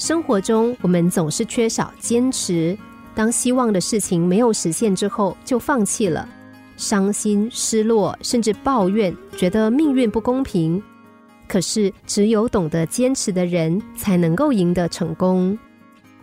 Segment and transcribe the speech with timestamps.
[0.00, 2.74] 生活中，我们总是缺少坚持。
[3.14, 6.26] 当希望的事情没有实现之后，就放弃了，
[6.78, 10.82] 伤心、失落，甚至抱怨，觉得命运不公平。
[11.46, 15.56] 可是，只有懂得坚持的人，才能够赢得成功。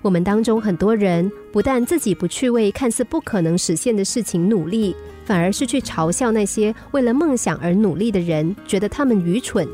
[0.02, 9.68] 我们当中很多人，不但自己不去为看似不可能实现的事情努力，反而是去嘲笑那些为了梦想而努力的人，觉得他们愚蠢。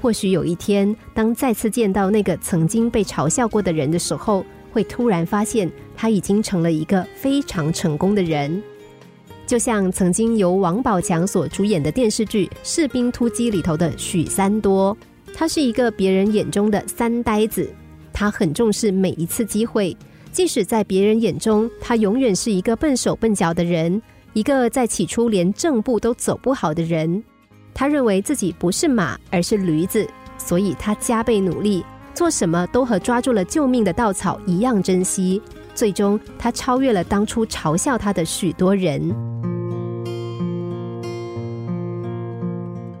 [0.00, 8.62] 或许有一天，当再次见到那个曾经被嘲笑过的人的时候，会突然发现他已经成了一个非常成功的人。
[9.46, 14.96] 就像曾经由王宝强所主演的电视剧《士兵突击》里头的许三多，
[15.34, 17.68] 他是一个别人眼中的三呆子，
[18.12, 19.96] 他很重视每一次机会，
[20.30, 24.00] 即使在别人眼中，他永远是一个笨手笨脚的人，
[24.34, 27.24] 一个在起初连正步都走不好的人。
[27.78, 30.04] 他认为自己不是马，而是驴子，
[30.36, 35.40] 所以他加倍努力，做什么都和抓住了救命的稻草一样珍惜。
[35.76, 39.14] 最终，他超越了当初嘲笑他的许多人。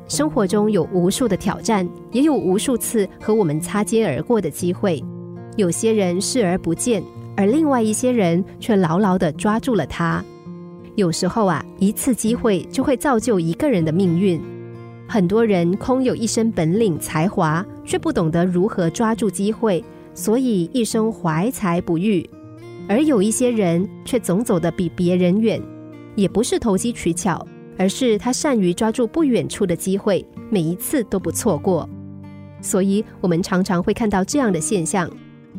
[0.06, 5.02] 生活中有无数的挑战，也有无数次和我们擦肩而过的机会。
[5.56, 7.02] 有些人视而不见，
[7.36, 10.24] 而另外一些人却牢牢的抓住了它。
[10.94, 14.40] 有时候啊，一次机会就会造就一个人的命运。
[15.10, 22.22] 很多人空有一身本领才华，却不懂得如何抓住机会，所以一生怀才不遇；
[22.86, 25.58] 而有一些人却总走得比别人远，
[26.14, 27.42] 也不是投机取巧，
[27.78, 31.88] 而是他善于抓住不远处的机会，每一次都不错过。
[32.60, 35.10] 所以，我们常常会看到这样的现象：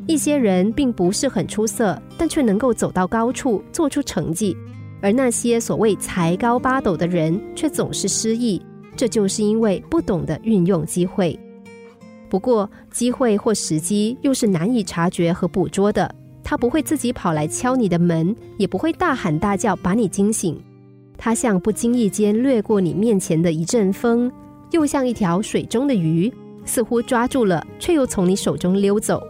[0.06, 4.56] 一些人并不是很出色，但却能够走到高处，做出成绩；
[5.02, 8.62] 而那些所谓才高八斗的人，却总是失意。
[9.00, 11.40] 这就是因为不懂得运用机会。
[12.28, 16.14] 不过，机会或时机又是难以察觉和捕捉的。
[16.44, 20.62] 它不会自己跑来敲你的门，也不会大喊大叫把你惊醒。
[21.18, 24.30] 它像不经意间掠过你面前的一阵风，
[24.72, 26.30] 又像一条水中的鱼，
[26.66, 29.24] 似乎抓住了，却又从你手中溜走。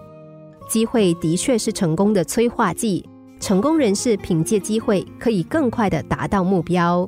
[0.68, 3.08] 机会的确是成功的催化剂。
[3.40, 7.08] 成功人士凭借机会，可以更快的达到目标。